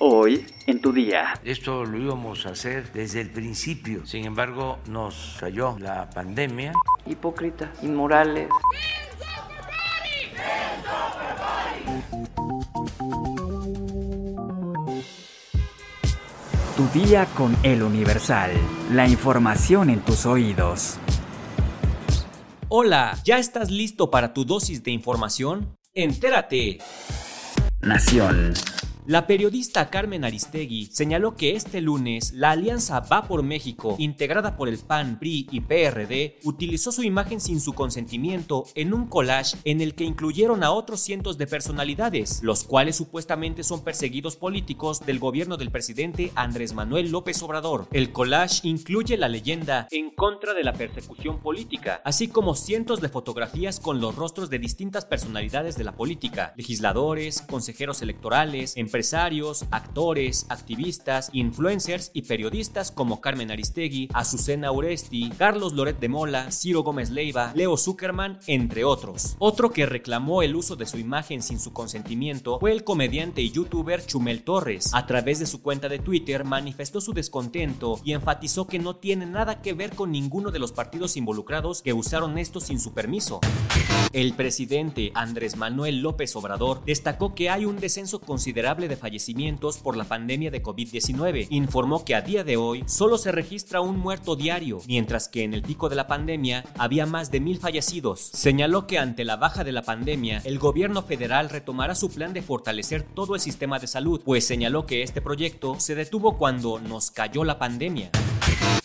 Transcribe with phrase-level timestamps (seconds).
[0.00, 1.34] Hoy en tu día.
[1.42, 4.06] Esto lo íbamos a hacer desde el principio.
[4.06, 6.72] Sin embargo, nos cayó la pandemia.
[7.04, 8.48] Hipócritas, inmorales.
[16.76, 18.52] Tu día con el Universal.
[18.92, 20.96] La información en tus oídos.
[22.68, 25.76] Hola, ¿ya estás listo para tu dosis de información?
[25.92, 26.78] Entérate.
[27.80, 28.54] Nación.
[29.08, 34.68] La periodista Carmen Aristegui señaló que este lunes la alianza Va por México, integrada por
[34.68, 39.80] el PAN, PRI y PRD, utilizó su imagen sin su consentimiento en un collage en
[39.80, 45.20] el que incluyeron a otros cientos de personalidades, los cuales supuestamente son perseguidos políticos del
[45.20, 47.88] gobierno del presidente Andrés Manuel López Obrador.
[47.92, 53.08] El collage incluye la leyenda en contra de la persecución política, así como cientos de
[53.08, 59.64] fotografías con los rostros de distintas personalidades de la política, legisladores, consejeros electorales, empresarios, empresarios,
[59.70, 66.82] actores, activistas, influencers y periodistas como Carmen Aristegui, Azucena Uresti, Carlos Loret de Mola, Ciro
[66.82, 69.36] Gómez Leiva, Leo Zuckerman, entre otros.
[69.38, 73.52] Otro que reclamó el uso de su imagen sin su consentimiento fue el comediante y
[73.52, 74.90] youtuber Chumel Torres.
[74.92, 79.26] A través de su cuenta de Twitter manifestó su descontento y enfatizó que no tiene
[79.26, 83.38] nada que ver con ninguno de los partidos involucrados que usaron esto sin su permiso.
[84.12, 89.96] El presidente Andrés Manuel López Obrador destacó que hay un descenso considerable de fallecimientos por
[89.96, 91.46] la pandemia de COVID-19.
[91.50, 95.54] Informó que a día de hoy solo se registra un muerto diario, mientras que en
[95.54, 98.20] el pico de la pandemia había más de mil fallecidos.
[98.20, 102.42] Señaló que ante la baja de la pandemia, el gobierno federal retomará su plan de
[102.42, 107.10] fortalecer todo el sistema de salud, pues señaló que este proyecto se detuvo cuando nos
[107.10, 108.10] cayó la pandemia.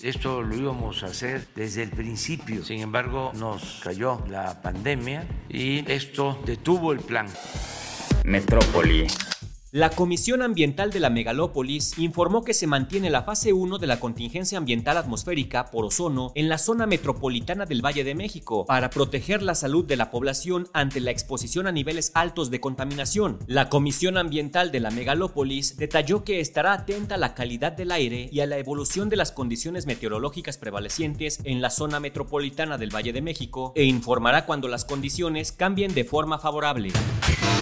[0.02, 5.90] Esto lo íbamos a hacer desde el principio, sin embargo nos cayó la pandemia y
[5.90, 7.28] esto detuvo el plan.
[8.26, 9.08] Metrópoli.
[9.76, 14.00] La Comisión Ambiental de la Megalópolis informó que se mantiene la fase 1 de la
[14.00, 19.42] contingencia ambiental atmosférica por ozono en la zona metropolitana del Valle de México para proteger
[19.42, 23.40] la salud de la población ante la exposición a niveles altos de contaminación.
[23.48, 28.30] La Comisión Ambiental de la Megalópolis detalló que estará atenta a la calidad del aire
[28.32, 33.12] y a la evolución de las condiciones meteorológicas prevalecientes en la zona metropolitana del Valle
[33.12, 36.92] de México e informará cuando las condiciones cambien de forma favorable.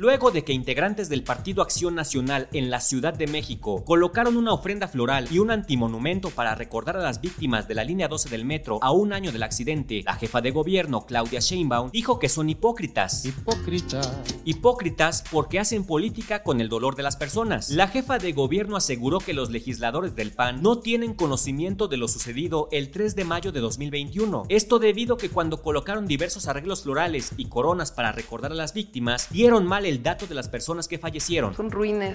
[0.02, 4.54] Luego de que integrantes del Partido Acción Nacional en la Ciudad de México colocaron una
[4.54, 8.44] ofrenda floral y un antimonumento para recordar a las víctimas de la línea 12 del
[8.44, 12.50] metro a un año del accidente, la jefa de gobierno Claudia Sheinbaum dijo que son
[12.50, 13.24] hipócritas.
[13.24, 14.18] Hipócritas.
[14.46, 17.70] Hipócritas porque hacen política con el dolor de las personas.
[17.70, 22.08] La jefa de gobierno aseguró que los legisladores del PAN no tienen conocimiento de lo
[22.08, 24.46] sucedido el 3 de mayo de 2021.
[24.50, 28.74] Esto debido a que cuando colocaron diversos arreglos florales y coronas para recordar a las
[28.74, 31.54] víctimas, dieron mal el dato de las personas que fallecieron.
[31.54, 31.70] Son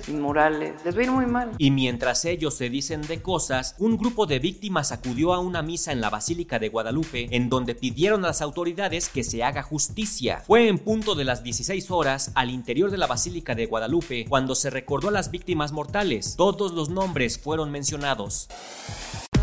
[0.09, 0.75] inmorales.
[0.85, 1.53] Les va a ir muy mal.
[1.59, 5.93] Y mientras ellos se dicen de cosas, un grupo de víctimas acudió a una misa
[5.93, 10.43] en la Basílica de Guadalupe en donde pidieron a las autoridades que se haga justicia.
[10.47, 14.55] Fue en punto de las 16 horas al interior de la Basílica de Guadalupe cuando
[14.55, 16.35] se recordó a las víctimas mortales.
[16.37, 18.49] Todos los nombres fueron mencionados.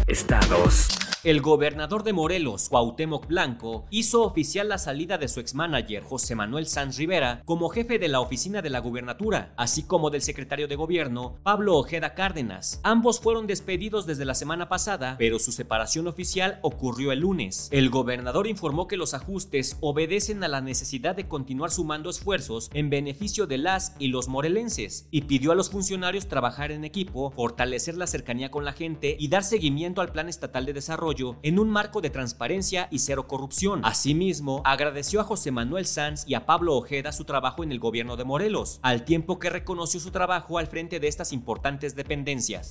[0.07, 1.12] Estados.
[1.23, 6.67] El gobernador de Morelos, Cuauhtémoc Blanco, hizo oficial la salida de su ex-manager José Manuel
[6.67, 10.75] Sanz Rivera como jefe de la oficina de la gubernatura, así como del secretario de
[10.75, 12.81] gobierno, Pablo Ojeda Cárdenas.
[12.83, 17.69] Ambos fueron despedidos desde la semana pasada, pero su separación oficial ocurrió el lunes.
[17.71, 22.89] El gobernador informó que los ajustes obedecen a la necesidad de continuar sumando esfuerzos en
[22.89, 27.95] beneficio de las y los morelenses, y pidió a los funcionarios trabajar en equipo, fortalecer
[27.95, 31.12] la cercanía con la gente y dar seguimiento al Plan Estatal de Desarrollo
[31.43, 33.81] en un marco de transparencia y cero corrupción.
[33.83, 38.17] Asimismo, agradeció a José Manuel Sanz y a Pablo Ojeda su trabajo en el gobierno
[38.17, 42.67] de Morelos, al tiempo que reconoció su trabajo al frente de estas importantes dependencias.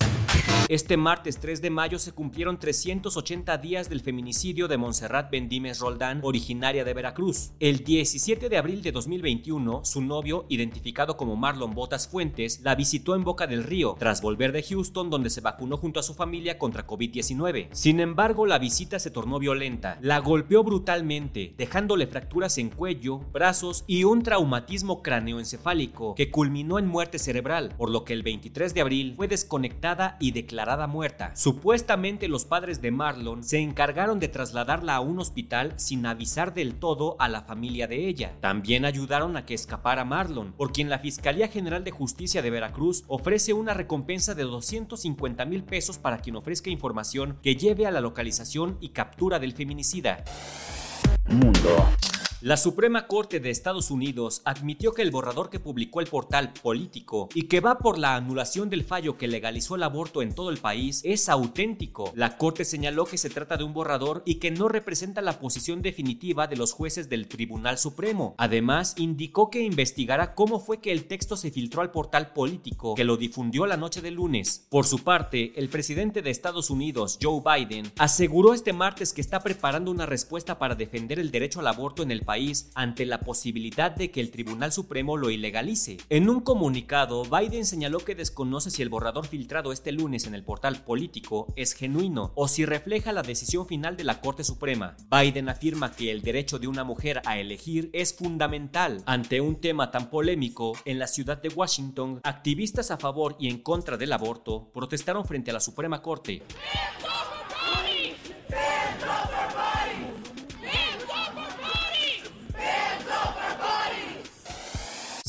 [0.69, 6.21] Este martes 3 de mayo se cumplieron 380 días del feminicidio de Montserrat Bendímez Roldán,
[6.23, 7.51] originaria de Veracruz.
[7.59, 13.15] El 17 de abril de 2021, su novio, identificado como Marlon Botas Fuentes, la visitó
[13.15, 16.57] en Boca del Río, tras volver de Houston donde se vacunó junto a su familia
[16.57, 17.67] contra COVID-19.
[17.71, 19.97] Sin embargo, la visita se tornó violenta.
[20.01, 26.87] La golpeó brutalmente, dejándole fracturas en cuello, brazos y un traumatismo cráneoencefálico que culminó en
[26.87, 31.35] muerte cerebral, por lo que el 23 de abril fue desconectada y declarada muerta.
[31.35, 36.75] Supuestamente los padres de Marlon se encargaron de trasladarla a un hospital sin avisar del
[36.75, 38.35] todo a la familia de ella.
[38.41, 43.03] También ayudaron a que escapara Marlon, por quien la Fiscalía General de Justicia de Veracruz
[43.07, 48.01] ofrece una recompensa de 250 mil pesos para quien ofrezca información que lleve a la
[48.81, 50.23] y captura del feminicida.
[51.27, 51.89] Mundo.
[52.45, 57.29] La Suprema Corte de Estados Unidos admitió que el borrador que publicó el portal Político
[57.33, 60.57] y que va por la anulación del fallo que legalizó el aborto en todo el
[60.57, 62.11] país es auténtico.
[62.15, 65.81] La Corte señaló que se trata de un borrador y que no representa la posición
[65.81, 68.35] definitiva de los jueces del Tribunal Supremo.
[68.37, 73.05] Además, indicó que investigará cómo fue que el texto se filtró al portal Político, que
[73.05, 74.67] lo difundió la noche del lunes.
[74.69, 79.39] Por su parte, el presidente de Estados Unidos, Joe Biden, aseguró este martes que está
[79.39, 82.32] preparando una respuesta para defender el derecho al aborto en el país
[82.73, 85.97] ante la posibilidad de que el Tribunal Supremo lo ilegalice.
[86.09, 90.43] En un comunicado, Biden señaló que desconoce si el borrador filtrado este lunes en el
[90.43, 94.97] portal político es genuino o si refleja la decisión final de la Corte Suprema.
[95.11, 99.03] Biden afirma que el derecho de una mujer a elegir es fundamental.
[99.05, 103.59] Ante un tema tan polémico, en la ciudad de Washington, activistas a favor y en
[103.59, 106.41] contra del aborto protestaron frente a la Suprema Corte.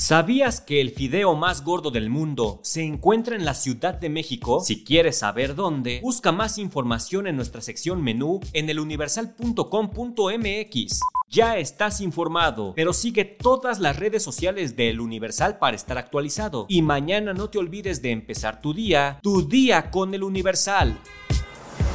[0.07, 4.61] ¿Sabías que el fideo más gordo del mundo se encuentra en la Ciudad de México?
[4.61, 11.01] Si quieres saber dónde, busca más información en nuestra sección menú en eluniversal.com.mx.
[11.31, 16.67] Ya estás informado, pero sigue todas las redes sociales de El Universal para estar actualizado.
[16.69, 20.99] Y mañana no te olvides de empezar tu día, tu día con El Universal.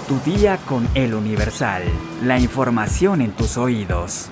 [0.07, 1.83] Tu día con El Universal.
[2.23, 4.31] La información en tus oídos.